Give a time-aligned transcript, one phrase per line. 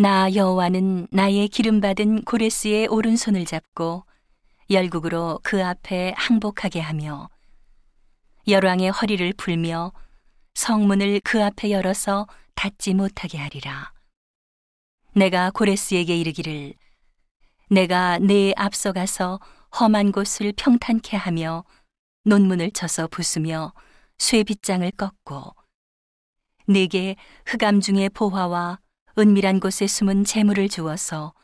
[0.00, 4.04] 나 여호와는 나의 기름 받은 고레스의 오른손을 잡고
[4.70, 7.28] 열국으로 그 앞에 항복하게 하며
[8.46, 9.92] 열왕의 허리를 풀며
[10.54, 13.92] 성문을 그 앞에 열어서 닫지 못하게 하리라.
[15.16, 16.74] 내가 고레스에게 이르기를
[17.68, 19.40] 내가 내 앞서가서
[19.80, 21.64] 험한 곳을 평탄케 하며
[22.22, 23.72] 논문을 쳐서 부수며
[24.18, 25.56] 쇠빗장을 꺾고
[26.68, 28.78] 내게 흑암 중의 보화와
[29.18, 31.34] 은밀한 곳에 숨은 재물을 주어서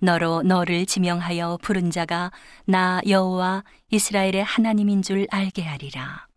[0.00, 2.30] 너로 너를 지명하여 부른 자가
[2.66, 6.28] 나 여호와 이스라엘의 하나님인 줄 알게 하리라.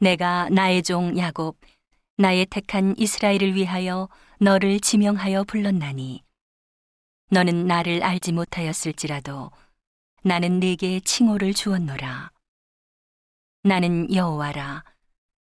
[0.00, 1.56] 내가 나의 종 야곱
[2.16, 4.08] 나의 택한 이스라엘을 위하여
[4.40, 6.24] 너를 지명하여 불렀나니
[7.30, 9.52] 너는 나를 알지 못하였을지라도
[10.24, 12.32] 나는 네게 칭호를 주었노라.
[13.62, 14.82] 나는 여호와라.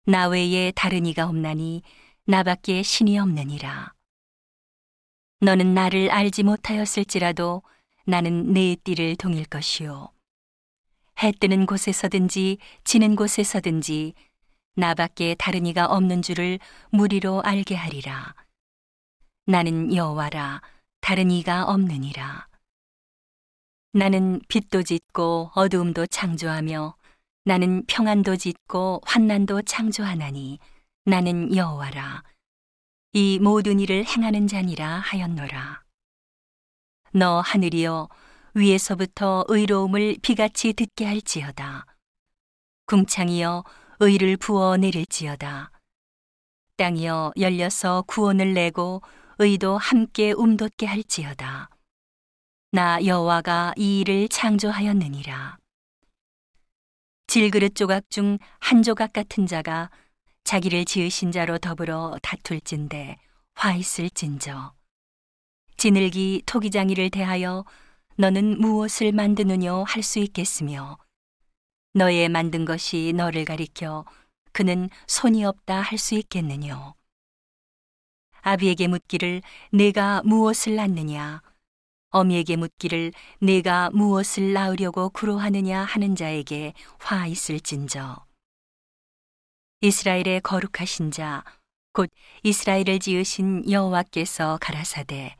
[0.06, 1.82] 나 외에 다른 이가 없나니
[2.26, 3.92] 나밖에 신이 없느니라.
[5.40, 7.62] 너는 나를 알지 못하였을지라도
[8.06, 10.10] 나는 내 띠를 동일 것이요.
[11.22, 14.14] 해 뜨는 곳에서든지 지는 곳에서든지
[14.74, 16.58] 나밖에 다른 이가 없는 줄을
[16.90, 18.34] 무리로 알게 하리라.
[19.44, 20.62] 나는 여호와라
[21.02, 22.48] 다른 이가 없느니라.
[23.92, 26.96] 나는 빛도 짓고 어두움도 창조하며
[27.44, 30.58] 나는 평안도 짓고 환난도 창조하나니
[31.06, 32.22] 나는 여호와라.
[33.12, 35.82] 이 모든 일을 행하는 자니라 하였노라.
[37.12, 38.08] 너 하늘이여
[38.54, 41.84] 위에서부터 의로움을 비같이 듣게 할지어다.
[42.86, 43.64] 궁창이여
[44.00, 45.70] 의를 부어 내릴지어다.
[46.76, 49.02] 땅이여 열려서 구원을 내고
[49.38, 51.68] 의도 함께 움돋게 할지어다.
[52.72, 55.58] 나 여호와가 이 일을 창조하였느니라.
[57.26, 59.90] 질그릇 조각 중 한 조각 같은 자가
[60.44, 63.16] 자기를 지으신 자로 더불어 다툴진대
[63.54, 64.74] 화 있을진저.
[65.78, 67.64] 지늘기 토기장이를 대하여
[68.16, 70.98] 너는 무엇을 만드느뇨 할수 있겠으며?
[71.94, 74.04] 너의 만든 것이 너를 가리켜
[74.52, 76.94] 그는 손이 없다 할 수 있겠느뇨?
[78.42, 79.40] 아비에게 묻기를
[79.72, 81.40] 내가 무엇을 낳느냐?
[82.10, 88.24] 어미에게 묻기를 내가 무엇을 낳으려고 구로하느냐 하는 자에게 화 있을진저
[89.84, 91.44] 이스라엘의 거룩하신 자,
[91.92, 92.10] 곧
[92.42, 95.36] 이스라엘을 지으신 여호와께서 가라사대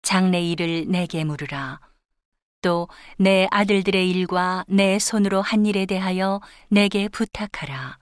[0.00, 1.80] 장래 일을 내게 물으라.
[2.62, 6.40] 또 내 아들들의 일과 내 손으로 한 일에 대하여
[6.70, 7.98] 내게 부탁하라.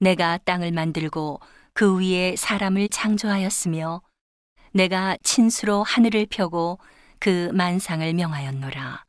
[0.00, 1.40] 내가 땅을 만들고
[1.72, 4.02] 그 위에 사람을 창조하였으며
[4.72, 6.78] 내가 친수로 하늘을 펴고
[7.18, 9.06] 그 만상을 명하였노라.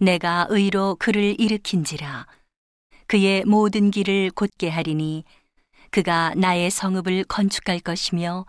[0.00, 2.26] 내가 의로 그를 일으킨지라.
[3.10, 5.24] 그의 모든 길을 곧게 하리니
[5.90, 8.46] 그가 나의 성읍을 건축할 것이며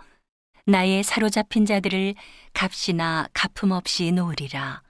[0.67, 2.13] 나의 사로잡힌 자들을
[2.53, 4.83] 값이나 갚음 없이 놓으리라.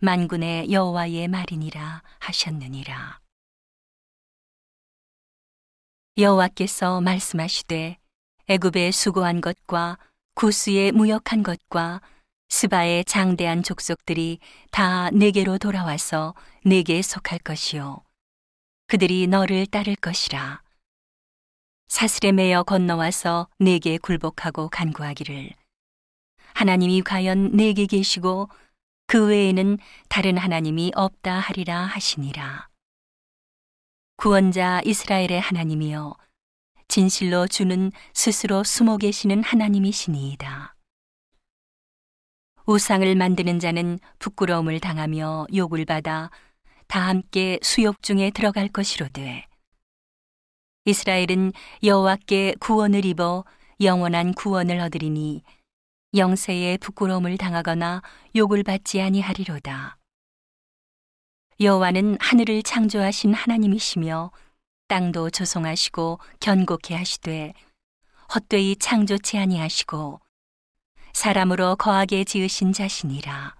[0.00, 3.18] 만군의 여호와의 말이니라 하셨느니라.
[6.16, 7.98] 여호와께서 말씀하시되
[8.46, 9.98] 애굽에 수고한 것과
[10.36, 12.02] 구스에 무역한 것과
[12.50, 14.38] 스바의 장대한 족속들이
[14.70, 18.05] 다 내게로 돌아와서 내게 속할 것이요
[18.88, 20.62] 그들이 너를 따를 것이라.
[21.88, 25.50] 사슬에 매여 건너와서 내게 굴복하고 간구하기를
[26.54, 28.48] 하나님이 과연 내게 계시고
[29.08, 32.68] 그 외에는 다른 하나님이 없다 하리라 하시니라.
[34.16, 36.16] 구원자 이스라엘의 하나님이여
[36.86, 40.76] 진실로 주는 스스로 숨어 계시는 하나님이시니이다.
[42.66, 46.30] 우상을 만드는 자는 부끄러움을 당하며 욕을 받아
[46.86, 49.46] 다 함께 수욕 중에 들어갈 것이로되
[50.84, 51.52] 이스라엘은
[51.82, 53.44] 여호와께 구원을 입어
[53.80, 55.42] 영원한 구원을 얻으리니
[56.14, 58.02] 영세에 부끄러움을 당하거나
[58.36, 59.98] 욕을 받지 아니하리로다.
[61.58, 64.30] 여호와는 하늘을 창조하신 하나님이시며
[64.86, 67.52] 땅도 조성하시고 견고케 하시되
[68.32, 70.20] 헛되이 창조치 아니하시고
[71.12, 73.55] 사람으로 거하게 지으신 자신이라.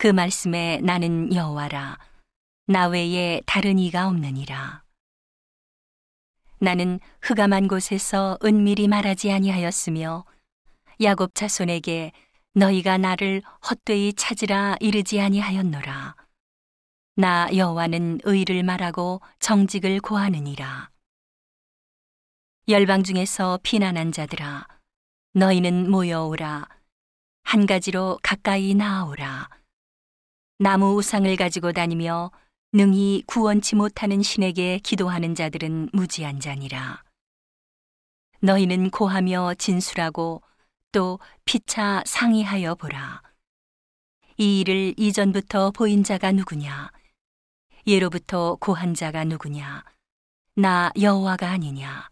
[0.00, 1.98] 그 말씀에 나는 여호와라
[2.68, 4.84] 나 외에 다른 이가 없느니라.
[6.60, 10.24] 나는 흑암한 곳에서 은밀히 말하지 아니하였으며
[11.02, 12.12] 야곱 자손에게
[12.54, 16.14] 너희가 나를 헛되이 찾으라 이르지 아니하였노라.
[17.16, 20.90] 나 여호와는 의를 말하고 정직을 고하느니라.
[22.68, 24.68] 열방 중에서 피난한 자들아
[25.32, 26.68] 너희는 모여오라.
[27.42, 29.57] 한 가지로 가까이 나아오라
[30.60, 32.32] 나무 우상을 가지고 다니며
[32.72, 37.04] 능히 구원치 못하는 신에게 기도하는 자들은 무지한 자니라.
[38.40, 40.42] 너희는 고하며 진술하고
[40.90, 43.22] 또 피차 상의하여 보라.
[44.36, 46.90] 이 일을 이전부터 보인 자가 누구냐?
[47.86, 49.84] 예로부터 고한 자가 누구냐?
[50.56, 52.08] 나 여호와가 아니냐?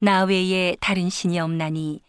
[0.00, 2.02] 나 외에 다른 신이 없나니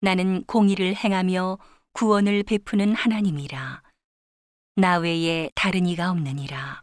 [0.00, 1.58] 나는 공의를 행하며
[1.92, 3.85] 구원을 베푸는 하나님이라.
[4.78, 6.82] 나 외에 다른 이가 없느니라.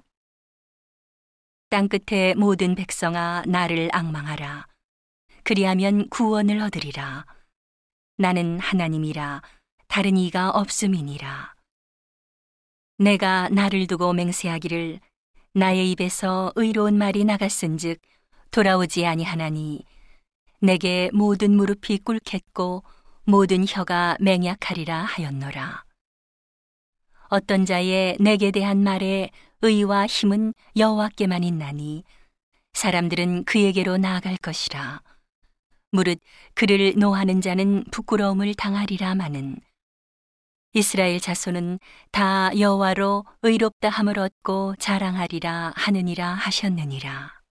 [1.70, 4.66] 땅 끝에 모든 백성아 나를 악망하라.
[5.44, 7.28] 그리하면 구원을 얻으리라.
[8.18, 9.44] 나는 하나님이라
[9.88, 11.54] 다른 이가 없음이니라.
[12.98, 15.00] 내가 나를 두고 맹세하기를
[15.54, 18.02] 나의 입에서 의로운 말이 나갔은즉
[18.50, 19.86] 돌아오지 아니하나니
[20.62, 22.84] 내게 모든 무릎이 꿇겠고
[23.26, 25.93] 모든 혀가 맹약하리라 하였노라.
[27.34, 29.32] 어떤 자의 내게 대한 말에
[29.64, 32.04] 의와 힘은 여호와께만 있나니
[32.74, 35.02] 사람들은 그에게로 나아갈 것이라.
[35.90, 36.20] 무릇
[36.54, 39.58] 그를 노하는 자는 부끄러움을 당하리라 마는
[40.74, 41.80] 이스라엘 자손은
[42.12, 47.43] 다 여호와로 의롭다 함을 얻고 자랑하리라 하느니라 하셨느니라.